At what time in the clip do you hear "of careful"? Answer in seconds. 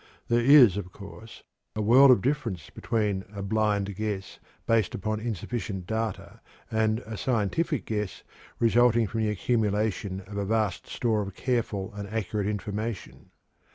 11.21-11.93